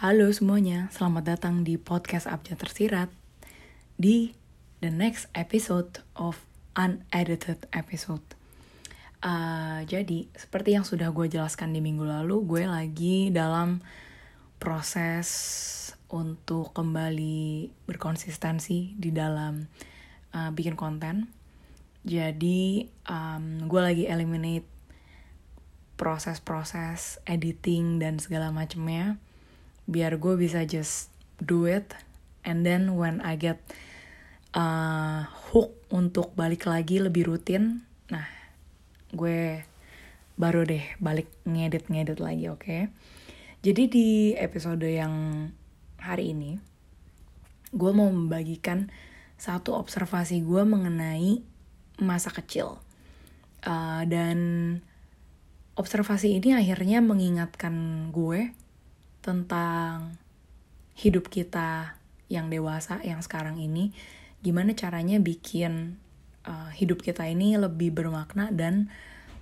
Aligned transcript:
Halo 0.00 0.32
semuanya, 0.32 0.88
selamat 0.96 1.36
datang 1.36 1.60
di 1.60 1.76
podcast 1.76 2.24
Abjad 2.24 2.56
Tersirat 2.56 3.12
di 4.00 4.32
the 4.80 4.88
next 4.88 5.28
episode 5.36 6.00
of 6.16 6.40
unedited 6.72 7.68
episode. 7.68 8.24
Uh, 9.20 9.84
jadi, 9.84 10.24
seperti 10.32 10.72
yang 10.72 10.88
sudah 10.88 11.12
gue 11.12 11.28
jelaskan 11.28 11.76
di 11.76 11.84
minggu 11.84 12.08
lalu, 12.08 12.48
gue 12.48 12.64
lagi 12.64 13.28
dalam 13.28 13.84
proses 14.56 15.28
untuk 16.08 16.72
kembali 16.72 17.68
berkonsistensi 17.84 18.96
di 18.96 19.12
dalam 19.12 19.68
uh, 20.32 20.48
bikin 20.48 20.80
konten. 20.80 21.28
Jadi, 22.08 22.88
um, 23.04 23.68
gue 23.68 23.80
lagi 23.84 24.08
eliminate 24.08 24.64
proses-proses 26.00 27.20
editing 27.28 28.00
dan 28.00 28.16
segala 28.16 28.48
macamnya 28.48 29.20
biar 29.90 30.22
gue 30.22 30.38
bisa 30.38 30.62
just 30.62 31.10
do 31.42 31.66
it 31.66 31.90
and 32.46 32.62
then 32.62 32.94
when 32.94 33.18
I 33.26 33.34
get 33.34 33.58
uh, 34.54 35.26
hook 35.50 35.74
untuk 35.90 36.30
balik 36.38 36.70
lagi 36.70 37.02
lebih 37.02 37.26
rutin 37.26 37.82
nah 38.06 38.26
gue 39.10 39.66
baru 40.38 40.62
deh 40.62 40.86
balik 41.02 41.26
ngedit-ngedit 41.42 42.22
lagi 42.22 42.46
oke 42.46 42.62
okay? 42.62 42.82
jadi 43.66 43.82
di 43.90 44.08
episode 44.38 44.86
yang 44.86 45.50
hari 45.98 46.32
ini 46.32 46.62
gue 47.74 47.90
mau 47.90 48.08
membagikan 48.08 48.88
satu 49.36 49.74
observasi 49.74 50.40
gue 50.46 50.62
mengenai 50.62 51.42
masa 52.00 52.32
kecil 52.32 52.80
uh, 53.66 54.02
dan 54.08 54.38
observasi 55.76 56.40
ini 56.40 56.56
akhirnya 56.56 57.00
mengingatkan 57.04 58.08
gue 58.12 58.52
tentang 59.20 60.16
hidup 60.96 61.32
kita 61.32 61.96
yang 62.30 62.52
dewasa 62.52 63.00
yang 63.02 63.20
sekarang 63.24 63.58
ini 63.58 63.90
gimana 64.40 64.72
caranya 64.72 65.20
bikin 65.20 66.00
uh, 66.46 66.72
hidup 66.72 67.04
kita 67.04 67.26
ini 67.28 67.56
lebih 67.56 67.92
bermakna 67.92 68.48
dan 68.52 68.88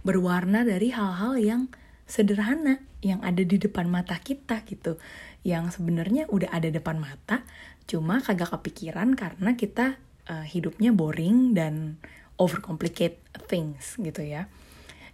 berwarna 0.03 0.67
dari 0.67 0.91
hal-hal 0.91 1.39
yang 1.39 1.63
sederhana 2.09 2.81
yang 3.05 3.23
ada 3.23 3.45
di 3.45 3.61
depan 3.61 3.87
mata 3.87 4.19
kita 4.19 4.65
gitu. 4.67 4.99
Yang 5.47 5.79
sebenarnya 5.79 6.27
udah 6.33 6.51
ada 6.51 6.73
depan 6.73 6.99
mata 6.99 7.47
cuma 7.87 8.21
kagak 8.21 8.53
kepikiran 8.59 9.15
karena 9.15 9.55
kita 9.55 10.01
uh, 10.29 10.45
hidupnya 10.45 10.91
boring 10.91 11.55
dan 11.55 12.01
overcomplicate 12.41 13.21
things 13.47 13.99
gitu 14.01 14.23
ya. 14.23 14.51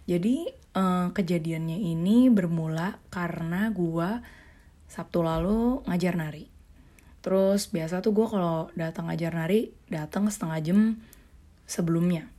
Jadi 0.05 0.49
uh, 0.77 1.09
kejadiannya 1.13 1.81
ini 1.81 2.29
bermula 2.29 3.01
karena 3.09 3.69
gua 3.73 4.21
Sabtu 4.85 5.25
lalu 5.25 5.81
ngajar 5.89 6.15
nari. 6.15 6.47
Terus 7.25 7.73
biasa 7.73 8.05
tuh 8.05 8.13
gue 8.13 8.27
kalau 8.29 8.69
datang 8.77 9.09
ngajar 9.09 9.33
nari 9.33 9.73
datang 9.89 10.29
setengah 10.29 10.59
jam 10.61 10.79
sebelumnya 11.65 12.29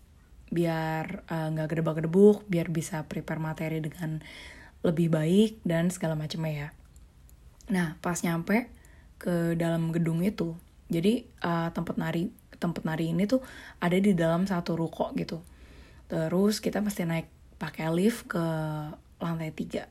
biar 0.47 1.27
eh, 1.27 1.48
nggak 1.50 1.66
uh, 1.66 1.70
gedebak-gedebuk, 1.70 2.47
biar 2.47 2.70
bisa 2.70 3.03
prepare 3.11 3.42
materi 3.42 3.83
dengan 3.83 4.22
lebih 4.86 5.11
baik 5.11 5.58
dan 5.66 5.91
segala 5.91 6.14
macamnya 6.14 6.55
ya. 6.55 6.69
Nah 7.75 7.98
pas 7.98 8.22
nyampe 8.22 8.70
ke 9.19 9.58
dalam 9.58 9.91
gedung 9.91 10.22
itu, 10.22 10.55
jadi 10.86 11.27
uh, 11.42 11.75
tempat 11.75 11.98
nari 11.98 12.31
tempat 12.62 12.86
nari 12.86 13.10
ini 13.10 13.27
tuh 13.27 13.42
ada 13.83 13.98
di 13.98 14.14
dalam 14.14 14.47
satu 14.47 14.78
ruko 14.78 15.10
gitu. 15.19 15.42
Terus 16.06 16.62
kita 16.62 16.78
mesti 16.78 17.03
naik 17.03 17.27
pakai 17.58 17.91
lift 17.91 18.31
ke 18.31 18.44
lantai 19.19 19.50
tiga 19.50 19.91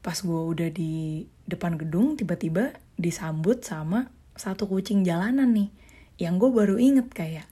pas 0.00 0.16
gue 0.16 0.40
udah 0.56 0.68
di 0.72 1.24
depan 1.44 1.76
gedung 1.76 2.16
tiba-tiba 2.16 2.76
disambut 2.96 3.60
sama 3.64 4.08
satu 4.36 4.64
kucing 4.64 5.04
jalanan 5.04 5.52
nih 5.52 5.68
yang 6.20 6.36
gue 6.36 6.48
baru 6.52 6.76
inget 6.76 7.12
kayak 7.12 7.48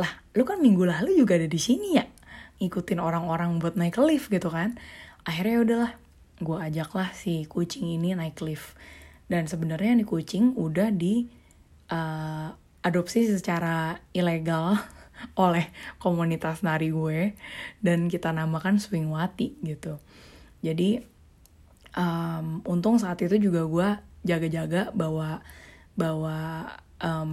lah 0.00 0.12
lu 0.32 0.48
kan 0.48 0.60
minggu 0.64 0.88
lalu 0.88 1.20
juga 1.20 1.36
ada 1.36 1.44
di 1.44 1.60
sini 1.60 2.00
ya? 2.00 2.08
Ngikutin 2.60 3.00
orang-orang 3.00 3.60
buat 3.60 3.76
naik 3.76 4.00
lift 4.00 4.32
gitu 4.32 4.48
kan. 4.48 4.80
Akhirnya 5.28 5.60
ya 5.60 5.60
udahlah 5.60 5.92
gue 6.40 6.56
ajaklah 6.56 7.12
si 7.12 7.44
kucing 7.44 7.84
ini 7.84 8.16
naik 8.16 8.40
lift. 8.40 8.76
Dan 9.28 9.44
sebenarnya 9.44 10.00
nih 10.00 10.08
kucing 10.08 10.56
udah 10.56 10.88
di 10.88 11.28
uh, 11.92 12.48
adopsi 12.80 13.28
secara 13.28 14.00
ilegal 14.16 14.80
oleh 15.44 15.68
komunitas 16.00 16.64
nari 16.64 16.88
gue 16.88 17.36
dan 17.84 18.08
kita 18.08 18.32
namakan 18.32 18.80
Swingwati 18.80 19.60
gitu. 19.60 20.00
Jadi 20.64 21.04
um, 21.96 22.62
untung 22.66 22.98
saat 23.00 23.18
itu 23.22 23.36
juga 23.38 23.66
gue 23.66 23.88
jaga-jaga 24.26 24.92
bawa 24.92 25.40
bawa 25.96 26.68
um, 27.00 27.32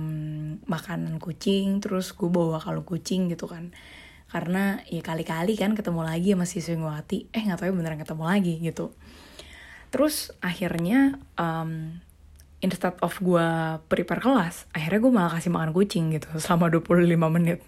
makanan 0.65 1.19
kucing 1.19 1.83
terus 1.83 2.15
gue 2.15 2.29
bawa 2.31 2.57
kalung 2.61 2.87
kucing 2.87 3.29
gitu 3.31 3.45
kan. 3.45 3.75
Karena 4.27 4.83
ya 4.91 4.99
kali-kali 4.99 5.55
kan 5.55 5.71
ketemu 5.71 6.03
lagi 6.03 6.35
sama 6.35 6.45
si 6.47 6.59
Swingwati 6.59 7.31
eh 7.31 7.41
nggak 7.43 7.63
tahu 7.63 7.67
ya 7.71 7.73
beneran 7.75 7.99
ketemu 8.01 8.23
lagi 8.27 8.53
gitu. 8.59 8.91
Terus 9.87 10.35
akhirnya 10.43 11.15
um, 11.39 12.03
instead 12.59 12.97
of 12.99 13.13
gue 13.21 13.47
prepare 13.87 14.19
kelas 14.19 14.67
akhirnya 14.73 14.99
gue 14.99 15.13
malah 15.13 15.31
kasih 15.37 15.53
makan 15.53 15.71
kucing 15.71 16.11
gitu 16.15 16.27
selama 16.43 16.73
25 16.73 17.07
menit. 17.31 17.63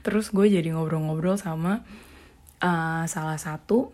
Terus 0.00 0.32
gue 0.32 0.46
jadi 0.48 0.72
ngobrol-ngobrol 0.72 1.36
sama 1.36 1.84
uh, 2.64 3.04
salah 3.04 3.36
satu 3.36 3.92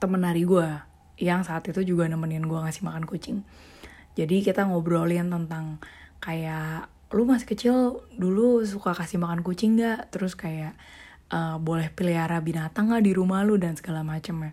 temen 0.00 0.24
nari 0.24 0.48
gue 0.48 0.91
yang 1.22 1.46
saat 1.46 1.62
itu 1.70 1.86
juga 1.86 2.10
nemenin 2.10 2.42
gue 2.42 2.58
ngasih 2.58 2.82
makan 2.82 3.06
kucing. 3.06 3.46
Jadi 4.18 4.42
kita 4.42 4.66
ngobrolin 4.66 5.30
tentang 5.30 5.78
kayak 6.18 6.90
lu 7.14 7.22
masih 7.22 7.46
kecil 7.46 7.76
dulu 8.18 8.66
suka 8.66 8.90
kasih 8.90 9.22
makan 9.22 9.46
kucing 9.46 9.78
gak 9.78 10.10
terus 10.10 10.34
kayak 10.34 10.74
uh, 11.30 11.62
boleh 11.62 11.94
pelihara 11.94 12.42
binatang 12.42 12.90
gak 12.90 13.06
di 13.06 13.14
rumah 13.14 13.46
lu? 13.46 13.54
Dan 13.54 13.78
segala 13.78 14.02
macem 14.02 14.50
ya. 14.50 14.52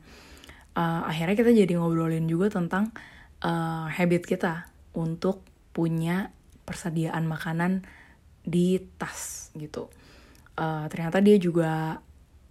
Uh, 0.77 1.01
akhirnya 1.09 1.35
kita 1.35 1.51
jadi 1.51 1.73
ngobrolin 1.81 2.29
juga 2.29 2.53
tentang 2.53 2.93
uh, 3.41 3.89
habit 3.89 4.29
kita 4.29 4.69
untuk 4.93 5.41
punya 5.73 6.29
persediaan 6.69 7.25
makanan 7.25 7.81
di 8.45 8.77
tas 9.01 9.49
gitu. 9.57 9.89
Uh, 10.53 10.85
ternyata 10.91 11.17
dia 11.19 11.41
juga 11.41 12.03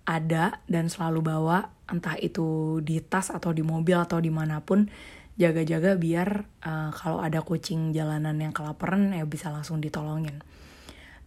ada 0.08 0.64
dan 0.64 0.88
selalu 0.88 1.20
bawa 1.20 1.68
entah 1.84 2.16
itu 2.16 2.80
di 2.80 3.04
tas 3.04 3.28
atau 3.28 3.52
di 3.52 3.60
mobil 3.60 4.00
atau 4.00 4.16
di 4.24 4.32
mana 4.32 4.64
pun 4.64 4.88
jaga-jaga 5.36 6.00
biar 6.00 6.48
uh, 6.64 6.90
kalau 6.96 7.20
ada 7.20 7.44
kucing 7.44 7.92
jalanan 7.92 8.40
yang 8.40 8.56
kelaparan 8.56 9.12
ya 9.12 9.28
bisa 9.28 9.52
langsung 9.52 9.84
ditolongin. 9.84 10.40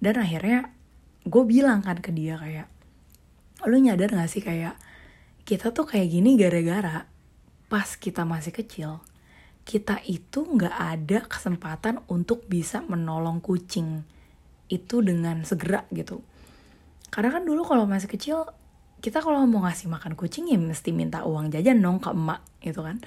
Dan 0.01 0.17
akhirnya 0.17 0.73
gue 1.29 1.43
bilang 1.45 1.85
kan 1.85 2.01
ke 2.01 2.09
dia 2.09 2.41
kayak 2.41 2.65
lo 3.69 3.77
nyadar 3.77 4.09
gak 4.09 4.25
sih 4.25 4.41
kayak 4.41 4.73
kita 5.45 5.69
tuh 5.69 5.85
kayak 5.85 6.09
gini 6.09 6.33
gara-gara 6.33 7.05
pas 7.69 7.93
kita 7.93 8.25
masih 8.25 8.49
kecil 8.49 9.05
kita 9.61 10.01
itu 10.09 10.41
nggak 10.41 10.73
ada 10.73 11.19
kesempatan 11.29 12.01
untuk 12.09 12.49
bisa 12.49 12.81
menolong 12.81 13.39
kucing 13.39 14.01
itu 14.71 15.03
dengan 15.05 15.45
segera 15.45 15.85
gitu. 15.93 16.25
Karena 17.11 17.39
kan 17.39 17.43
dulu 17.43 17.67
kalau 17.67 17.85
masih 17.85 18.09
kecil 18.09 18.47
kita 19.01 19.17
kalau 19.19 19.41
mau 19.49 19.65
ngasih 19.65 19.89
makan 19.89 20.13
kucing 20.13 20.45
ya 20.45 20.61
mesti 20.61 20.93
minta 20.93 21.25
uang 21.25 21.49
jajan 21.49 21.81
dong 21.81 21.97
ke 21.97 22.13
emak 22.13 22.45
gitu 22.61 22.85
kan. 22.85 23.01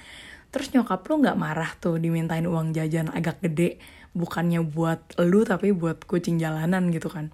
Terus 0.51 0.75
nyokap 0.75 1.07
lu 1.07 1.23
nggak 1.23 1.39
marah 1.39 1.71
tuh 1.79 1.95
dimintain 1.95 2.43
uang 2.43 2.75
jajan 2.75 3.07
agak 3.15 3.39
gede 3.39 3.79
bukannya 4.11 4.59
buat 4.63 5.15
lu 5.23 5.47
tapi 5.47 5.71
buat 5.71 6.03
kucing 6.03 6.35
jalanan 6.35 6.91
gitu 6.91 7.07
kan. 7.07 7.31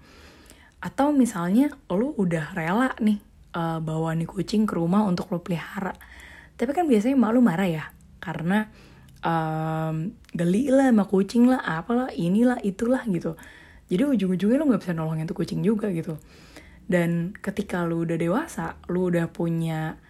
Atau 0.78 1.10
misalnya 1.10 1.74
lu 1.90 2.14
udah 2.14 2.54
rela 2.54 2.94
nih 3.02 3.18
uh, 3.58 3.82
bawa 3.82 4.14
nih 4.14 4.30
kucing 4.30 4.62
ke 4.62 4.78
rumah 4.78 5.02
untuk 5.10 5.26
lu 5.34 5.42
pelihara. 5.42 5.98
Tapi 6.54 6.70
kan 6.70 6.86
biasanya 6.86 7.18
emak 7.18 7.30
lu 7.34 7.42
marah 7.42 7.66
ya 7.66 7.84
karena 8.22 8.70
um, 9.26 10.14
geli 10.30 10.70
lah 10.70 10.94
sama 10.94 11.10
kucing 11.10 11.50
lah 11.50 11.58
apalah 11.66 12.14
inilah 12.14 12.62
itulah 12.62 13.02
gitu. 13.10 13.34
Jadi 13.90 14.02
ujung-ujungnya 14.06 14.56
lu 14.62 14.70
nggak 14.70 14.86
bisa 14.86 14.94
nolongin 14.94 15.26
tuh 15.26 15.34
kucing 15.34 15.66
juga 15.66 15.90
gitu 15.90 16.14
dan 16.90 17.34
ketika 17.38 17.86
lu 17.86 18.02
udah 18.02 18.18
dewasa 18.18 18.78
lu 18.90 19.08
udah 19.08 19.30
punya 19.30 20.00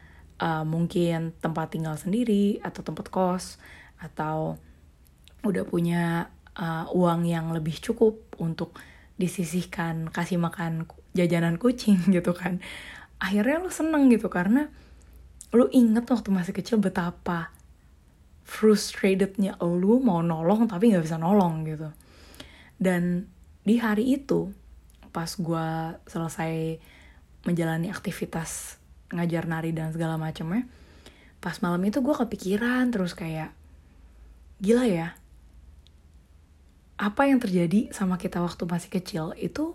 uh, 0.41 0.65
mungkin 0.65 1.37
tempat 1.39 1.77
tinggal 1.77 1.95
sendiri 1.97 2.59
atau 2.65 2.81
tempat 2.81 3.13
kos 3.13 3.61
atau 4.01 4.57
udah 5.43 5.65
punya 5.67 6.33
uh, 6.59 6.87
uang 6.95 7.27
yang 7.29 7.51
lebih 7.51 7.77
cukup 7.79 8.19
untuk 8.39 8.79
disisihkan 9.21 10.11
kasih 10.11 10.41
makan 10.41 10.89
jajanan 11.13 11.61
kucing 11.61 12.01
gitu 12.17 12.33
kan 12.33 12.59
akhirnya 13.23 13.63
lu 13.63 13.71
seneng 13.71 14.11
gitu. 14.11 14.27
Karena 14.27 14.67
lu 15.55 15.71
inget 15.71 16.11
waktu 16.11 16.35
masih 16.35 16.51
kecil 16.51 16.83
betapa 16.83 17.55
frustratednya 18.43 19.55
lu 19.63 20.03
mau 20.03 20.19
nolong 20.19 20.67
tapi 20.67 20.91
nggak 20.91 21.07
bisa 21.07 21.23
nolong 21.23 21.63
gitu. 21.71 21.89
Dan 22.75 23.31
di 23.63 23.79
hari 23.79 24.19
itu 24.19 24.51
pas 25.13 25.29
gue 25.29 25.69
selesai 26.09 26.81
menjalani 27.45 27.93
aktivitas 27.93 28.81
ngajar 29.13 29.45
nari 29.45 29.77
dan 29.77 29.93
segala 29.93 30.17
macamnya 30.17 30.65
pas 31.43 31.59
malam 31.61 31.83
itu 31.85 32.01
gue 32.01 32.15
kepikiran 32.17 32.89
terus 32.89 33.13
kayak 33.13 33.53
gila 34.63 34.89
ya 34.89 35.13
apa 36.97 37.23
yang 37.27 37.43
terjadi 37.43 37.91
sama 37.91 38.17
kita 38.17 38.41
waktu 38.41 38.63
masih 38.65 38.91
kecil 38.91 39.35
itu 39.37 39.75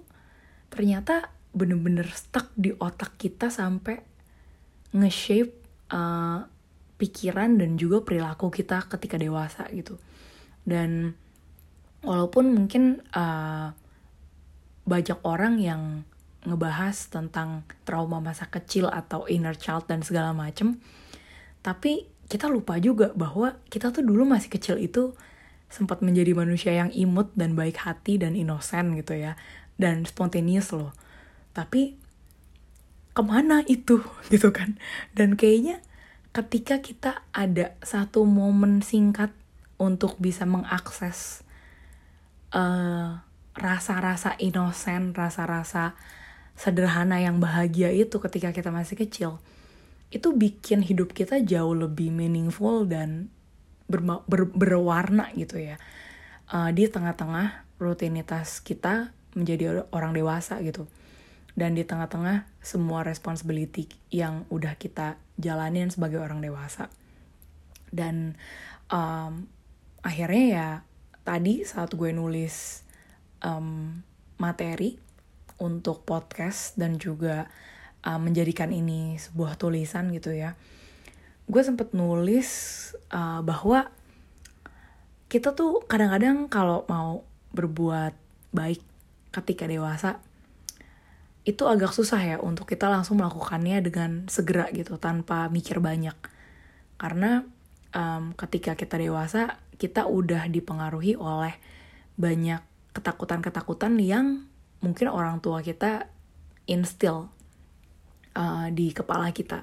ternyata 0.71 1.31
bener-bener 1.57 2.07
stuck 2.13 2.53
di 2.55 2.71
otak 2.75 3.17
kita 3.19 3.49
sampai 3.49 3.99
nge-shape 4.95 5.53
uh, 5.91 6.45
pikiran 6.97 7.57
dan 7.57 7.77
juga 7.77 8.01
perilaku 8.05 8.49
kita 8.49 8.85
ketika 8.89 9.17
dewasa 9.17 9.69
gitu. 9.73 10.01
Dan 10.65 11.13
walaupun 12.05 12.53
mungkin 12.53 13.01
uh, 13.13 13.71
banyak 14.87 15.19
orang 15.27 15.59
yang 15.59 16.07
ngebahas 16.47 17.11
tentang 17.11 17.67
trauma 17.83 18.23
masa 18.23 18.47
kecil 18.47 18.87
atau 18.87 19.27
inner 19.27 19.53
child 19.59 19.85
dan 19.91 19.99
segala 19.99 20.31
macem. 20.31 20.79
Tapi 21.59 22.07
kita 22.31 22.47
lupa 22.47 22.79
juga 22.79 23.11
bahwa 23.11 23.59
kita 23.67 23.91
tuh 23.91 24.07
dulu 24.07 24.23
masih 24.23 24.47
kecil 24.47 24.79
itu 24.79 25.11
sempat 25.67 25.99
menjadi 25.99 26.31
manusia 26.31 26.71
yang 26.71 26.87
imut 26.95 27.35
dan 27.35 27.59
baik 27.59 27.83
hati 27.83 28.15
dan 28.15 28.39
inosen 28.39 28.95
gitu 28.95 29.19
ya. 29.19 29.35
Dan 29.75 30.07
spontaneous 30.07 30.71
loh. 30.71 30.95
Tapi 31.51 31.99
ke 33.11 33.21
mana 33.21 33.67
itu 33.67 33.99
gitu 34.33 34.55
kan? 34.55 34.79
Dan 35.11 35.35
kayaknya 35.35 35.83
ketika 36.31 36.79
kita 36.79 37.27
ada 37.35 37.75
satu 37.83 38.23
momen 38.23 38.79
singkat 38.79 39.35
untuk 39.75 40.15
bisa 40.17 40.47
mengakses 40.47 41.43
uh, 42.55 43.26
rasa-rasa 43.57 44.37
inosen 44.37 45.17
rasa-rasa 45.17 45.97
sederhana 46.57 47.21
yang 47.21 47.41
bahagia 47.41 47.89
itu 47.93 48.17
ketika 48.21 48.53
kita 48.53 48.69
masih 48.69 48.97
kecil 48.97 49.41
itu 50.07 50.31
bikin 50.31 50.79
hidup 50.79 51.11
kita 51.11 51.43
jauh 51.43 51.75
lebih 51.75 52.15
meaningful 52.15 52.87
dan 52.87 53.27
ber, 53.91 54.23
ber, 54.23 54.47
berwarna 54.47 55.31
gitu 55.35 55.59
ya. 55.59 55.75
Uh, 56.47 56.71
di 56.71 56.87
tengah-tengah 56.87 57.67
rutinitas 57.75 58.63
kita 58.63 59.11
menjadi 59.35 59.83
orang 59.91 60.15
dewasa 60.15 60.63
gitu. 60.63 60.87
Dan 61.57 61.73
di 61.73 61.83
tengah-tengah 61.83 62.47
semua 62.63 63.03
responsibility 63.03 63.89
yang 64.13 64.45
udah 64.47 64.77
kita 64.77 65.19
jalanin 65.35 65.91
sebagai 65.91 66.21
orang 66.23 66.39
dewasa. 66.39 66.87
Dan 67.91 68.39
um, 68.87 69.49
akhirnya 70.05 70.45
ya 70.47 70.69
tadi 71.27 71.67
saat 71.67 71.91
gue 71.91 72.15
nulis 72.15 72.86
um, 73.41 74.01
materi 74.37 74.97
untuk 75.57 76.05
podcast 76.05 76.77
dan 76.77 77.01
juga 77.01 77.49
uh, 78.05 78.19
menjadikan 78.21 78.69
ini 78.69 79.17
sebuah 79.17 79.57
tulisan 79.57 80.13
gitu 80.13 80.33
ya. 80.33 80.53
Gue 81.47 81.61
sempet 81.63 81.95
nulis 81.95 82.49
uh, 83.09 83.41
bahwa 83.41 83.89
kita 85.27 85.51
tuh 85.57 85.83
kadang-kadang 85.83 86.47
kalau 86.47 86.87
mau 86.87 87.25
berbuat 87.51 88.15
baik 88.55 88.79
ketika 89.35 89.67
dewasa 89.67 90.23
itu 91.47 91.63
agak 91.63 91.95
susah 91.95 92.19
ya 92.19 92.37
untuk 92.43 92.67
kita 92.67 92.91
langsung 92.91 93.23
melakukannya 93.23 93.79
dengan 93.79 94.27
segera 94.27 94.67
gitu 94.75 94.99
tanpa 94.99 95.47
mikir 95.47 95.79
banyak. 95.79 96.15
Karena 96.99 97.47
um, 97.95 98.35
ketika 98.35 98.75
kita 98.75 98.99
dewasa 98.99 99.55
kita 99.79 100.09
udah 100.09 100.51
dipengaruhi 100.51 101.15
oleh 101.15 101.55
banyak 102.19 102.59
ketakutan-ketakutan 102.97 103.93
yang 104.01 104.49
mungkin 104.81 105.07
orang 105.13 105.37
tua 105.37 105.61
kita 105.61 106.09
instill 106.65 107.29
uh, 108.33 108.67
di 108.73 108.89
kepala 108.89 109.29
kita. 109.29 109.61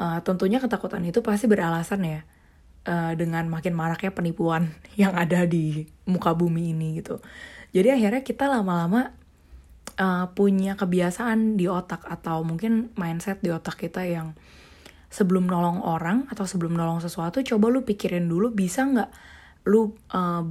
Uh, 0.00 0.20
tentunya 0.24 0.60
ketakutan 0.60 1.04
itu 1.04 1.20
pasti 1.20 1.44
beralasan 1.44 2.00
ya 2.04 2.20
uh, 2.88 3.12
dengan 3.16 3.48
makin 3.48 3.76
maraknya 3.76 4.12
penipuan 4.12 4.72
yang 5.00 5.16
ada 5.16 5.44
di 5.48 5.88
muka 6.04 6.36
bumi 6.36 6.76
ini 6.76 7.00
gitu. 7.00 7.20
Jadi 7.72 7.88
akhirnya 7.92 8.22
kita 8.26 8.48
lama-lama 8.50 9.12
uh, 10.00 10.26
punya 10.32 10.74
kebiasaan 10.74 11.60
di 11.60 11.70
otak 11.70 12.02
atau 12.08 12.42
mungkin 12.42 12.90
mindset 12.96 13.44
di 13.44 13.52
otak 13.52 13.78
kita 13.78 14.04
yang 14.04 14.34
sebelum 15.10 15.50
nolong 15.50 15.82
orang 15.82 16.30
atau 16.30 16.46
sebelum 16.46 16.78
nolong 16.78 17.02
sesuatu 17.02 17.42
coba 17.42 17.66
lu 17.66 17.82
pikirin 17.82 18.30
dulu 18.30 18.54
bisa 18.54 18.86
nggak 18.86 19.10
lu 19.66 19.98
uh, 20.14 20.46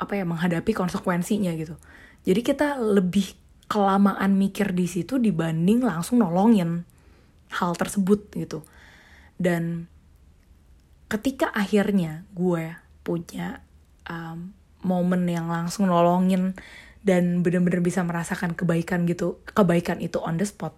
apa 0.00 0.16
ya 0.16 0.24
menghadapi 0.24 0.72
konsekuensinya 0.72 1.52
gitu. 1.60 1.76
Jadi 2.24 2.40
kita 2.40 2.80
lebih 2.80 3.36
kelamaan 3.68 4.34
mikir 4.34 4.72
di 4.72 4.88
situ 4.88 5.20
dibanding 5.20 5.84
langsung 5.84 6.24
nolongin 6.24 6.88
hal 7.52 7.76
tersebut 7.76 8.32
gitu. 8.32 8.64
Dan 9.36 9.86
ketika 11.12 11.52
akhirnya 11.52 12.24
gue 12.32 12.72
punya 13.04 13.60
um, 14.08 14.56
momen 14.80 15.28
yang 15.28 15.52
langsung 15.52 15.86
nolongin 15.86 16.56
dan 17.04 17.44
bener-bener 17.44 17.84
bisa 17.84 18.00
merasakan 18.00 18.56
kebaikan 18.56 19.04
gitu, 19.04 19.40
kebaikan 19.52 20.00
itu 20.00 20.20
on 20.20 20.40
the 20.40 20.46
spot, 20.48 20.76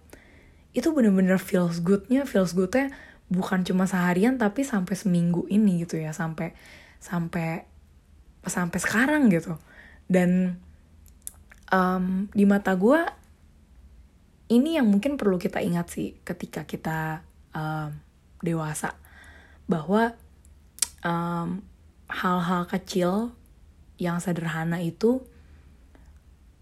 itu 0.75 0.91
bener-bener 0.91 1.39
feels 1.39 1.79
goodnya, 1.79 2.23
feels 2.27 2.55
goodnya 2.55 2.91
bukan 3.31 3.63
cuma 3.63 3.87
seharian 3.87 4.35
tapi 4.35 4.67
sampai 4.67 4.95
seminggu 4.95 5.47
ini 5.47 5.83
gitu 5.83 5.99
ya, 5.99 6.11
sampai 6.15 6.55
sampai 7.03 7.72
sampai 8.45 8.79
sekarang 8.79 9.31
gitu. 9.31 9.55
Dan 10.07 10.59
um, 11.71 12.27
di 12.31 12.43
mata 12.43 12.75
gue 12.75 13.01
ini 14.51 14.77
yang 14.77 14.85
mungkin 14.91 15.17
perlu 15.17 15.39
kita 15.39 15.63
ingat 15.63 15.89
sih 15.89 16.19
ketika 16.21 16.67
kita 16.67 17.23
um, 17.55 17.95
dewasa 18.43 18.93
bahwa 19.65 20.13
hal-hal 22.07 22.63
um, 22.63 22.69
kecil 22.69 23.11
yang 23.99 24.19
sederhana 24.19 24.79
itu 24.83 25.23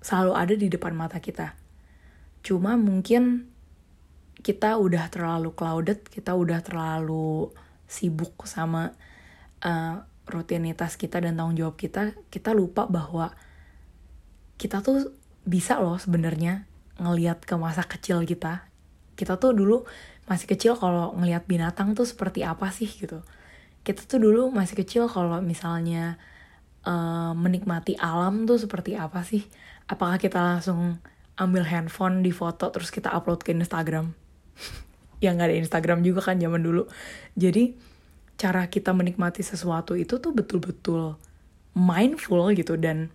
selalu 0.02 0.34
ada 0.34 0.54
di 0.58 0.68
depan 0.70 0.94
mata 0.98 1.22
kita. 1.22 1.54
Cuma 2.42 2.74
mungkin 2.74 3.50
kita 4.42 4.82
udah 4.82 5.10
terlalu 5.14 5.54
clouded, 5.54 6.02
kita 6.10 6.34
udah 6.34 6.66
terlalu 6.66 7.54
sibuk 7.86 8.34
sama 8.50 8.98
uh, 9.62 10.02
rutinitas 10.32 10.96
kita 10.96 11.20
dan 11.20 11.36
tanggung 11.36 11.60
jawab 11.60 11.76
kita, 11.76 12.16
kita 12.32 12.56
lupa 12.56 12.88
bahwa 12.88 13.36
kita 14.56 14.80
tuh 14.80 15.12
bisa 15.44 15.82
loh 15.82 15.98
sebenarnya 15.98 16.70
ngelihat 17.02 17.44
ke 17.44 17.58
masa 17.58 17.84
kecil 17.84 18.24
kita. 18.24 18.70
Kita 19.18 19.38
tuh 19.38 19.52
dulu 19.54 19.84
masih 20.30 20.48
kecil 20.48 20.78
kalau 20.78 21.12
ngelihat 21.18 21.50
binatang 21.50 21.98
tuh 21.98 22.08
seperti 22.08 22.46
apa 22.46 22.70
sih 22.72 22.88
gitu. 22.88 23.26
Kita 23.82 24.06
tuh 24.06 24.22
dulu 24.22 24.54
masih 24.54 24.78
kecil 24.80 25.10
kalau 25.10 25.42
misalnya 25.42 26.22
uh, 26.86 27.34
menikmati 27.34 27.98
alam 27.98 28.46
tuh 28.46 28.62
seperti 28.62 28.94
apa 28.96 29.26
sih? 29.26 29.44
Apakah 29.90 30.22
kita 30.22 30.38
langsung 30.38 31.02
ambil 31.36 31.66
handphone 31.66 32.22
di 32.22 32.30
foto 32.30 32.70
terus 32.70 32.94
kita 32.94 33.10
upload 33.10 33.42
ke 33.42 33.52
Instagram? 33.52 34.14
yang 35.26 35.38
gak 35.38 35.54
ada 35.54 35.58
Instagram 35.58 36.06
juga 36.06 36.22
kan 36.22 36.38
zaman 36.38 36.62
dulu. 36.62 36.86
Jadi 37.38 37.78
cara 38.42 38.66
kita 38.66 38.90
menikmati 38.90 39.46
sesuatu 39.46 39.94
itu 39.94 40.18
tuh 40.18 40.34
betul-betul 40.34 41.14
mindful 41.78 42.50
gitu 42.58 42.74
dan 42.74 43.14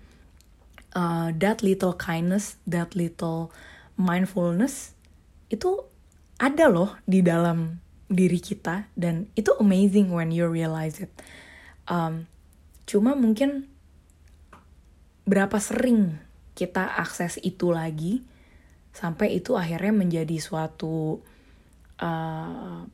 uh, 0.95 1.35
that 1.35 1.67
little 1.67 1.91
kindness, 1.99 2.63
that 2.63 2.95
little 2.95 3.51
mindfulness 3.99 4.95
itu 5.51 5.83
ada 6.39 6.71
loh 6.71 6.95
di 7.11 7.27
dalam 7.27 7.83
diri 8.07 8.39
kita 8.39 8.87
dan 8.95 9.27
itu 9.35 9.51
amazing 9.59 10.15
when 10.15 10.31
you 10.31 10.47
realize 10.47 11.03
it. 11.03 11.11
Um, 11.91 12.31
cuma 12.87 13.19
mungkin 13.19 13.67
berapa 15.27 15.59
sering 15.59 16.23
kita 16.55 16.87
akses 17.03 17.43
itu 17.43 17.75
lagi 17.75 18.23
sampai 18.95 19.43
itu 19.43 19.59
akhirnya 19.59 19.91
menjadi 19.91 20.39
suatu 20.39 21.19
uh, 21.99 22.87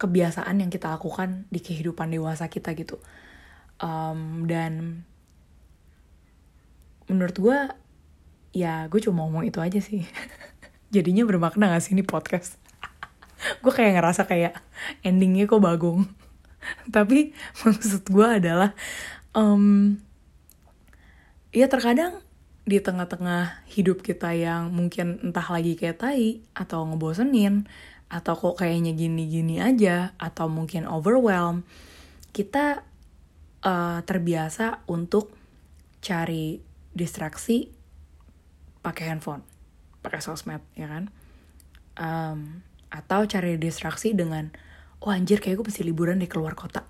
kebiasaan 0.00 0.64
yang 0.64 0.72
kita 0.72 0.96
lakukan 0.96 1.44
di 1.52 1.60
kehidupan 1.60 2.08
dewasa 2.08 2.48
kita 2.48 2.72
gitu. 2.72 2.96
Um, 3.76 4.48
dan 4.48 5.04
menurut 7.04 7.36
gue 7.36 7.58
ya 8.56 8.88
gue 8.88 9.00
cuma 9.04 9.28
ngomong 9.28 9.44
itu 9.44 9.60
aja 9.60 9.76
sih. 9.78 10.08
Jadinya 10.94 11.28
bermakna 11.28 11.68
gak 11.70 11.84
sih 11.84 11.92
ini 11.94 12.02
podcast? 12.02 12.58
Gue 13.62 13.70
kayak 13.70 13.94
ngerasa 13.94 14.26
kayak 14.26 14.58
endingnya 15.06 15.46
kok 15.46 15.62
bagong. 15.62 16.10
Tapi 16.96 17.30
maksud 17.62 18.10
gue 18.10 18.26
adalah 18.26 18.74
um, 19.38 19.94
ya 21.54 21.70
terkadang 21.70 22.18
di 22.66 22.82
tengah-tengah 22.82 23.66
hidup 23.70 24.02
kita 24.02 24.34
yang 24.34 24.70
mungkin 24.70 25.18
entah 25.22 25.46
lagi 25.46 25.78
kayak 25.78 26.02
tai 26.02 26.42
atau 26.52 26.86
ngebosenin 26.86 27.66
atau 28.10 28.34
kok 28.34 28.58
kayaknya 28.58 28.92
gini-gini 28.92 29.62
aja 29.62 30.18
atau 30.18 30.50
mungkin 30.50 30.90
overwhelm 30.90 31.62
kita 32.34 32.82
uh, 33.62 34.02
terbiasa 34.02 34.82
untuk 34.90 35.30
cari 36.02 36.58
distraksi 36.90 37.70
pakai 38.80 39.12
handphone, 39.12 39.44
pakai 40.00 40.20
sosmed, 40.24 40.64
ya 40.72 40.88
kan? 40.88 41.12
Um, 42.00 42.64
atau 42.88 43.28
cari 43.28 43.60
distraksi 43.60 44.16
dengan, 44.16 44.50
oh 45.04 45.12
anjir 45.12 45.38
kayak 45.38 45.60
gue 45.60 45.66
mesti 45.68 45.84
liburan 45.84 46.18
deh 46.18 46.30
keluar 46.30 46.56
kota. 46.56 46.86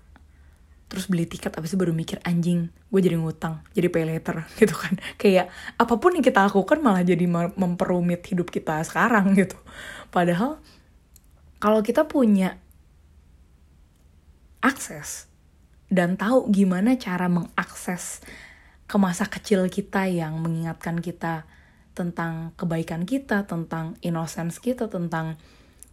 terus 0.91 1.07
beli 1.07 1.23
tiket 1.23 1.55
abis 1.55 1.71
itu 1.71 1.79
baru 1.79 1.95
mikir 1.95 2.19
anjing 2.27 2.67
gue 2.91 2.99
jadi 2.99 3.15
ngutang 3.15 3.63
jadi 3.71 3.87
pay 3.87 4.03
later 4.03 4.43
gitu 4.59 4.75
kan 4.75 4.99
kayak 5.15 5.47
apa 5.79 5.95
pun 5.95 6.19
yang 6.19 6.19
kita 6.19 6.43
lakukan 6.43 6.83
malah 6.83 6.99
jadi 6.99 7.31
memperumit 7.31 8.19
hidup 8.27 8.51
kita 8.51 8.83
sekarang 8.83 9.31
gitu 9.39 9.55
padahal 10.11 10.59
kalau 11.61 11.85
kita 11.85 12.09
punya 12.09 12.57
akses 14.65 15.29
dan 15.93 16.17
tahu 16.17 16.49
gimana 16.49 16.97
cara 16.97 17.29
mengakses 17.29 18.25
ke 18.89 18.97
masa 18.97 19.29
kecil 19.29 19.69
kita 19.69 20.09
yang 20.09 20.41
mengingatkan 20.41 20.99
kita 20.99 21.45
tentang 21.93 22.55
kebaikan 22.57 23.05
kita, 23.05 23.45
tentang 23.45 23.93
innocence 24.01 24.57
kita, 24.57 24.89
tentang 24.89 25.37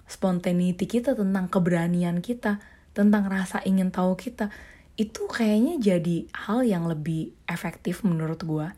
spontaneity 0.09 0.89
kita, 0.89 1.13
tentang 1.13 1.53
keberanian 1.53 2.25
kita, 2.25 2.65
tentang 2.97 3.29
rasa 3.29 3.61
ingin 3.63 3.93
tahu 3.93 4.17
kita 4.17 4.49
itu 4.99 5.31
kayaknya 5.31 5.79
jadi 5.79 6.27
hal 6.35 6.67
yang 6.67 6.91
lebih 6.91 7.31
efektif 7.47 8.03
menurut 8.03 8.43
gue 8.43 8.69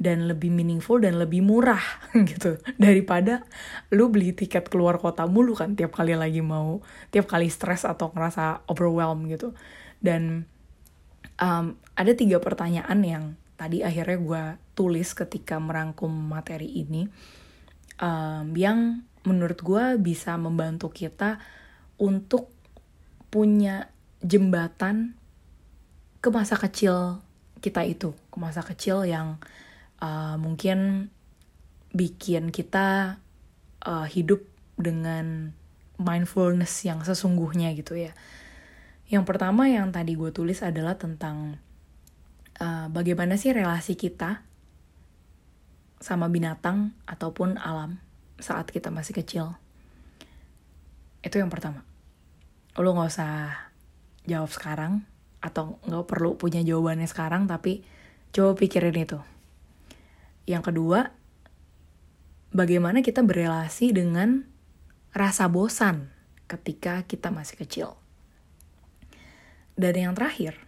dan 0.00 0.24
lebih 0.24 0.48
meaningful 0.48 0.96
dan 0.96 1.20
lebih 1.20 1.44
murah 1.44 1.84
gitu. 2.30 2.56
Daripada 2.80 3.44
lu 3.92 4.08
beli 4.08 4.32
tiket 4.32 4.72
keluar 4.72 4.96
kota 4.96 5.28
mulu 5.28 5.52
kan 5.52 5.76
tiap 5.76 5.92
kali 5.92 6.16
lagi 6.16 6.40
mau 6.40 6.80
tiap 7.12 7.28
kali 7.28 7.52
stres 7.52 7.84
atau 7.84 8.08
ngerasa 8.08 8.64
overwhelmed 8.64 9.28
gitu. 9.28 9.52
Dan 10.00 10.48
um, 11.36 11.76
ada 11.92 12.12
tiga 12.16 12.40
pertanyaan 12.40 13.00
yang 13.04 13.24
tadi 13.60 13.84
akhirnya 13.84 14.18
gue 14.18 14.42
tulis 14.72 15.12
ketika 15.12 15.60
merangkum 15.60 16.08
materi 16.08 16.80
ini 16.80 17.04
um, 18.00 18.56
yang 18.56 19.04
menurut 19.28 19.60
gue 19.60 20.00
bisa 20.00 20.40
membantu 20.40 20.88
kita 20.88 21.36
untuk 22.00 22.48
punya 23.28 23.92
jembatan 24.24 25.12
ke 26.24 26.32
masa 26.32 26.56
kecil 26.56 27.20
kita 27.60 27.84
itu, 27.84 28.16
ke 28.32 28.36
masa 28.40 28.64
kecil 28.64 29.04
yang 29.04 29.36
uh, 30.00 30.36
mungkin 30.40 31.08
bikin 31.94 32.50
kita 32.50 33.18
uh, 33.84 34.06
hidup 34.08 34.42
dengan 34.80 35.52
mindfulness 36.00 36.84
yang 36.88 37.04
sesungguhnya 37.04 37.76
gitu 37.76 37.96
ya. 37.96 38.16
Yang 39.10 39.24
pertama 39.26 39.68
yang 39.68 39.90
tadi 39.92 40.16
gue 40.16 40.30
tulis 40.32 40.64
adalah 40.64 40.96
tentang 40.96 41.60
uh, 42.58 42.86
bagaimana 42.88 43.36
sih 43.36 43.52
relasi 43.52 43.98
kita 43.98 44.42
sama 46.00 46.32
binatang 46.32 46.96
ataupun 47.04 47.60
alam 47.60 48.00
saat 48.40 48.72
kita 48.72 48.88
masih 48.88 49.12
kecil. 49.12 49.54
Itu 51.20 51.36
yang 51.36 51.52
pertama. 51.52 51.84
Lo 52.80 52.96
gak 52.96 53.12
usah 53.12 53.68
jawab 54.24 54.48
sekarang, 54.48 55.04
atau 55.40 55.80
nggak 55.88 56.04
perlu 56.04 56.36
punya 56.36 56.60
jawabannya 56.60 57.08
sekarang 57.08 57.48
tapi 57.48 57.80
coba 58.30 58.52
pikirin 58.60 58.94
itu 58.94 59.18
yang 60.50 60.66
kedua 60.66 61.14
bagaimana 62.50 63.06
kita 63.06 63.22
berelasi 63.22 63.94
dengan 63.94 64.42
rasa 65.14 65.46
bosan 65.46 66.10
ketika 66.50 67.06
kita 67.06 67.30
masih 67.30 67.62
kecil. 67.62 67.88
Dan 69.78 69.94
yang 69.94 70.14
terakhir 70.18 70.58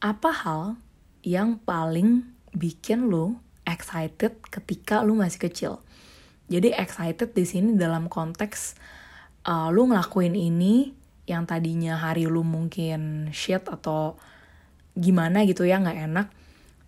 apa 0.00 0.32
hal 0.32 0.80
yang 1.20 1.60
paling 1.60 2.24
bikin 2.56 3.12
lo 3.12 3.36
excited 3.68 4.40
ketika 4.48 5.04
lo 5.04 5.12
masih 5.12 5.44
kecil? 5.44 5.72
Jadi 6.48 6.72
excited 6.74 7.36
di 7.36 7.44
sini 7.44 7.76
dalam 7.76 8.08
konteks 8.08 8.74
uh, 9.44 9.68
lo 9.68 9.86
ngelakuin 9.86 10.34
ini 10.34 10.96
yang 11.28 11.46
tadinya 11.46 11.94
hari 12.00 12.26
lu 12.26 12.42
mungkin 12.42 13.30
shit 13.30 13.62
atau 13.70 14.18
gimana 14.98 15.46
gitu 15.46 15.62
ya 15.62 15.78
nggak 15.78 16.00
enak 16.10 16.26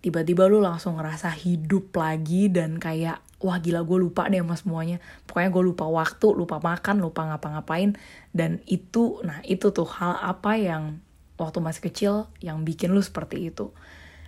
tiba-tiba 0.03 0.51
lu 0.51 0.59
langsung 0.59 0.99
ngerasa 0.99 1.31
hidup 1.31 1.95
lagi 1.95 2.51
dan 2.51 2.75
kayak 2.75 3.23
wah 3.39 3.55
gila 3.63 3.87
gue 3.87 3.97
lupa 4.03 4.27
deh 4.27 4.43
sama 4.43 4.59
semuanya. 4.59 4.97
Pokoknya 5.23 5.49
gue 5.49 5.63
lupa 5.63 5.87
waktu 5.87 6.27
lupa 6.35 6.59
makan 6.59 6.99
lupa 6.99 7.23
ngapa-ngapain. 7.31 7.95
Dan 8.35 8.59
itu 8.67 9.23
nah 9.23 9.39
itu 9.47 9.71
tuh 9.71 9.87
hal 9.87 10.19
apa 10.19 10.59
yang 10.59 10.99
waktu 11.39 11.63
masih 11.63 11.81
kecil 11.87 12.13
yang 12.43 12.67
bikin 12.67 12.91
lu 12.91 12.99
seperti 12.99 13.47
itu. 13.47 13.71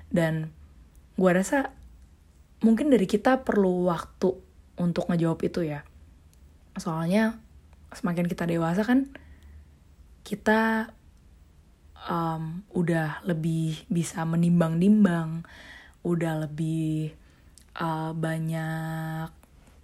Dan 0.08 0.56
gue 1.20 1.32
rasa 1.36 1.76
mungkin 2.64 2.88
dari 2.88 3.04
kita 3.04 3.44
perlu 3.44 3.92
waktu 3.92 4.32
untuk 4.80 5.12
ngejawab 5.12 5.44
itu 5.44 5.68
ya. 5.68 5.84
Soalnya 6.80 7.36
semakin 7.92 8.32
kita 8.32 8.48
dewasa 8.48 8.88
kan 8.88 9.12
kita 10.24 10.92
um, 12.06 12.62
udah 12.74 13.26
lebih 13.26 13.86
bisa 13.90 14.24
menimbang-nimbang, 14.24 15.44
udah 16.06 16.48
lebih 16.48 17.14
uh, 17.82 18.14
banyak 18.14 19.30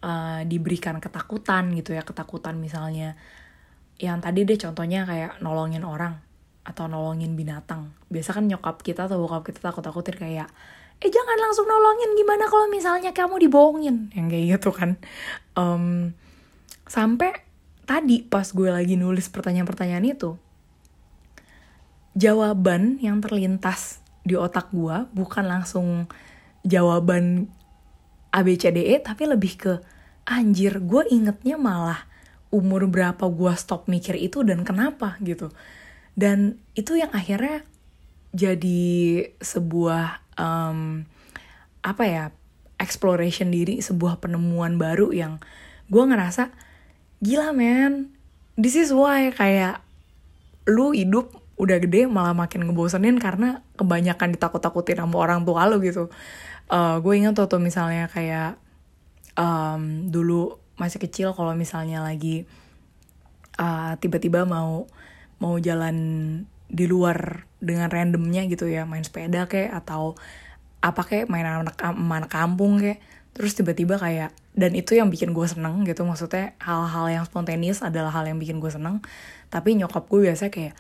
uh, 0.02 0.42
diberikan 0.46 1.02
ketakutan 1.02 1.74
gitu 1.78 1.98
ya, 1.98 2.06
ketakutan 2.06 2.58
misalnya. 2.62 3.18
Yang 4.02 4.18
tadi 4.26 4.40
deh 4.46 4.58
contohnya 4.58 5.06
kayak 5.06 5.42
nolongin 5.46 5.86
orang 5.86 6.18
atau 6.62 6.86
nolongin 6.86 7.34
binatang. 7.34 7.94
Biasa 8.10 8.38
kan 8.38 8.46
nyokap 8.46 8.82
kita 8.86 9.10
atau 9.10 9.22
bokap 9.22 9.46
kita 9.50 9.62
takut-takutin 9.62 10.18
kayak 10.18 10.50
eh 11.02 11.10
jangan 11.10 11.38
langsung 11.42 11.66
nolongin 11.66 12.14
gimana 12.14 12.46
kalau 12.46 12.70
misalnya 12.70 13.10
kamu 13.10 13.42
dibohongin? 13.42 14.14
Yang 14.14 14.28
kayak 14.30 14.46
gitu 14.58 14.70
kan. 14.70 14.90
Um, 15.58 16.14
sampai 16.86 17.42
tadi 17.90 18.22
pas 18.22 18.46
gue 18.46 18.70
lagi 18.70 18.94
nulis 18.94 19.26
pertanyaan-pertanyaan 19.34 20.06
itu, 20.06 20.38
jawaban 22.18 23.00
yang 23.00 23.24
terlintas 23.24 24.04
di 24.22 24.38
otak 24.38 24.70
gue 24.70 25.08
bukan 25.16 25.46
langsung 25.48 26.06
jawaban 26.62 27.50
ABCDE 28.32 29.02
tapi 29.02 29.24
lebih 29.26 29.54
ke 29.58 29.74
anjir 30.28 30.78
gue 30.80 31.04
ingetnya 31.10 31.58
malah 31.58 32.06
umur 32.52 32.86
berapa 32.86 33.32
gue 33.32 33.54
stop 33.56 33.88
mikir 33.88 34.14
itu 34.20 34.44
dan 34.44 34.68
kenapa 34.68 35.16
gitu. 35.24 35.50
Dan 36.14 36.60
itu 36.76 37.00
yang 37.00 37.10
akhirnya 37.16 37.64
jadi 38.36 39.32
sebuah 39.40 40.20
um, 40.36 41.08
apa 41.82 42.04
ya 42.06 42.26
exploration 42.78 43.52
diri 43.52 43.80
sebuah 43.80 44.20
penemuan 44.20 44.76
baru 44.76 45.12
yang 45.16 45.40
gue 45.92 46.04
ngerasa 46.04 46.52
gila 47.20 47.52
men 47.52 48.12
this 48.56 48.80
is 48.80 48.96
why 48.96 49.32
kayak 49.36 49.84
lu 50.70 50.96
hidup 50.96 51.41
udah 51.62 51.78
gede 51.78 52.10
malah 52.10 52.34
makin 52.34 52.66
ngebosenin 52.66 53.22
karena 53.22 53.62
kebanyakan 53.78 54.34
ditakut-takutin 54.34 54.98
sama 54.98 55.22
orang 55.22 55.46
tua 55.46 55.70
lu 55.70 55.78
gitu. 55.86 56.10
Uh, 56.72 56.98
gue 57.04 57.14
ingat 57.14 57.38
tuh, 57.38 57.62
misalnya 57.62 58.10
kayak 58.10 58.58
um, 59.38 60.10
dulu 60.10 60.58
masih 60.82 60.98
kecil 60.98 61.38
kalau 61.38 61.54
misalnya 61.54 62.02
lagi 62.02 62.50
uh, 63.62 63.94
tiba-tiba 64.02 64.50
mau 64.50 64.90
mau 65.38 65.54
jalan 65.62 65.98
di 66.72 66.90
luar 66.90 67.46
dengan 67.62 67.92
randomnya 67.92 68.48
gitu 68.50 68.66
ya 68.66 68.90
main 68.90 69.06
sepeda 69.06 69.46
kayak 69.46 69.78
atau 69.86 70.18
apa 70.82 71.06
kayak 71.06 71.30
main 71.30 71.46
anak 71.46 71.78
anak 71.78 72.32
kampung 72.32 72.82
kayak 72.82 72.98
terus 73.38 73.54
tiba-tiba 73.54 74.02
kayak 74.02 74.34
dan 74.58 74.74
itu 74.74 74.98
yang 74.98 75.08
bikin 75.14 75.32
gue 75.32 75.46
seneng 75.46 75.86
gitu 75.86 76.04
maksudnya 76.04 76.58
hal-hal 76.60 77.08
yang 77.08 77.24
spontaneous 77.24 77.86
adalah 77.86 78.12
hal 78.12 78.26
yang 78.28 78.42
bikin 78.42 78.58
gue 78.58 78.72
seneng 78.72 79.00
tapi 79.54 79.78
nyokap 79.78 80.10
gue 80.10 80.32
biasa 80.32 80.50
kayak 80.50 80.76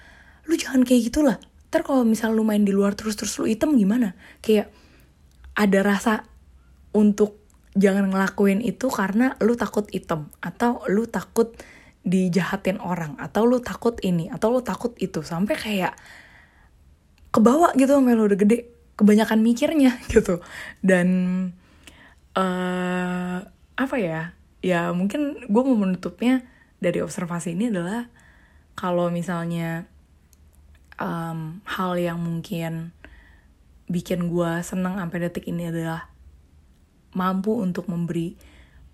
lu 0.51 0.59
jangan 0.59 0.83
kayak 0.83 1.07
gitulah 1.07 1.39
ntar 1.71 1.87
kalau 1.87 2.03
misal 2.03 2.35
lu 2.35 2.43
main 2.43 2.67
di 2.67 2.75
luar 2.75 2.99
terus 2.99 3.15
terus 3.15 3.39
lu 3.39 3.47
item 3.47 3.79
gimana? 3.79 4.11
Kayak 4.43 4.75
ada 5.55 5.79
rasa 5.87 6.27
untuk 6.91 7.39
jangan 7.79 8.11
ngelakuin 8.11 8.59
itu 8.59 8.91
karena 8.91 9.39
lu 9.39 9.55
takut 9.55 9.87
item 9.95 10.27
atau 10.43 10.83
lu 10.91 11.07
takut 11.07 11.55
dijahatin 12.03 12.75
orang 12.83 13.15
atau 13.15 13.47
lu 13.47 13.63
takut 13.63 13.95
ini 14.03 14.27
atau 14.27 14.51
lu 14.51 14.59
takut 14.59 14.91
itu. 14.99 15.23
Sampai 15.23 15.55
kayak 15.55 15.95
kebawa 17.31 17.71
gitu 17.79 17.95
sampai 17.95 18.19
lu 18.19 18.27
udah 18.27 18.35
gede. 18.35 18.67
Kebanyakan 18.99 19.39
mikirnya 19.39 19.95
gitu. 20.11 20.43
Dan 20.83 21.07
uh, 22.35 23.47
apa 23.79 23.95
ya? 23.95 24.35
Ya 24.59 24.91
mungkin 24.91 25.47
gue 25.47 25.63
mau 25.63 25.79
menutupnya 25.79 26.43
dari 26.83 26.99
observasi 26.99 27.55
ini 27.55 27.71
adalah 27.71 28.11
kalau 28.75 29.07
misalnya 29.07 29.87
um, 30.97 31.63
hal 31.63 31.95
yang 31.95 32.19
mungkin 32.19 32.91
bikin 33.91 34.31
gue 34.31 34.51
seneng 34.63 34.97
sampai 34.97 35.27
detik 35.27 35.47
ini 35.51 35.67
adalah 35.67 36.07
mampu 37.11 37.59
untuk 37.59 37.91
memberi 37.91 38.39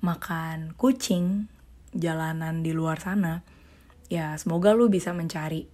makan 0.02 0.74
kucing 0.74 1.50
jalanan 1.94 2.66
di 2.66 2.74
luar 2.74 2.98
sana. 3.02 3.46
Ya 4.10 4.34
semoga 4.38 4.74
lu 4.74 4.90
bisa 4.90 5.14
mencari 5.14 5.70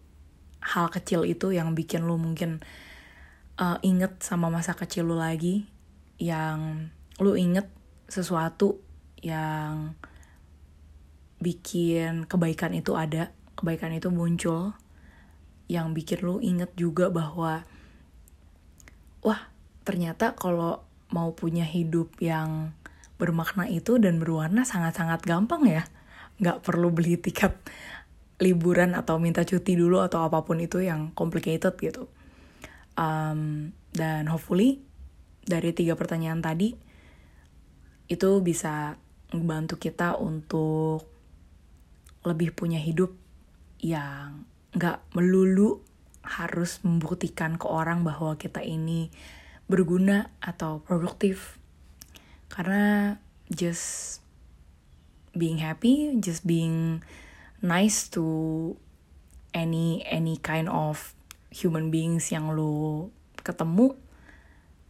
hal 0.63 0.87
kecil 0.91 1.27
itu 1.27 1.51
yang 1.51 1.75
bikin 1.75 2.07
lu 2.07 2.15
mungkin 2.15 2.63
uh, 3.59 3.79
inget 3.83 4.23
sama 4.23 4.47
masa 4.47 4.75
kecil 4.75 5.11
lu 5.11 5.19
lagi 5.19 5.67
yang 6.19 6.89
lu 7.19 7.35
inget 7.35 7.67
sesuatu 8.07 8.79
yang 9.23 9.95
bikin 11.43 12.27
kebaikan 12.27 12.71
itu 12.71 12.95
ada, 12.95 13.35
kebaikan 13.59 13.91
itu 13.91 14.07
muncul, 14.07 14.75
yang 15.73 15.97
bikin 15.97 16.21
lu 16.21 16.37
inget 16.37 16.69
juga 16.77 17.09
bahwa 17.09 17.65
wah 19.25 19.41
ternyata 19.81 20.37
kalau 20.37 20.85
mau 21.09 21.33
punya 21.33 21.65
hidup 21.65 22.13
yang 22.21 22.77
bermakna 23.17 23.65
itu 23.65 23.97
dan 23.97 24.21
berwarna 24.21 24.61
sangat-sangat 24.61 25.25
gampang 25.25 25.65
ya. 25.65 25.83
Nggak 26.37 26.61
perlu 26.61 26.93
beli 26.93 27.17
tiket 27.17 27.57
liburan 28.37 28.93
atau 28.93 29.17
minta 29.17 29.41
cuti 29.41 29.73
dulu 29.73 30.01
atau 30.05 30.25
apa 30.25 30.45
pun 30.45 30.61
itu 30.61 30.85
yang 30.85 31.09
complicated 31.17 31.73
gitu. 31.81 32.05
Um, 32.93 33.73
dan 33.97 34.29
hopefully 34.29 34.85
dari 35.41 35.73
tiga 35.73 35.97
pertanyaan 35.97 36.45
tadi 36.45 36.77
itu 38.05 38.29
bisa 38.45 39.01
membantu 39.33 39.81
kita 39.81 40.21
untuk 40.21 41.09
lebih 42.21 42.53
punya 42.53 42.77
hidup 42.77 43.17
yang 43.81 44.45
nggak 44.73 45.01
melulu 45.13 45.81
harus 46.23 46.79
membuktikan 46.81 47.59
ke 47.59 47.67
orang 47.67 48.01
bahwa 48.01 48.37
kita 48.39 48.63
ini 48.63 49.13
berguna 49.69 50.31
atau 50.39 50.81
produktif. 50.83 51.57
Karena 52.49 53.17
just 53.49 54.23
being 55.33 55.57
happy 55.57 56.13
just 56.21 56.45
being 56.45 57.01
nice 57.61 58.07
to 58.07 58.77
any 59.53 60.05
any 60.05 60.37
kind 60.37 60.69
of 60.69 61.17
human 61.49 61.89
beings 61.89 62.29
yang 62.29 62.53
lo 62.53 63.09
ketemu 63.41 63.97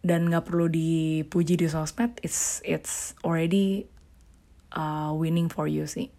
dan 0.03 0.27
nggak 0.27 0.51
perlu 0.51 0.67
dipuji 0.67 1.55
di 1.55 1.67
sosmed 1.71 2.19
it's 2.19 2.59
it's 2.67 3.15
already 3.23 3.87
uh, 4.75 5.15
winning 5.15 5.47
for 5.47 5.63
you 5.63 5.87
sih 5.87 6.11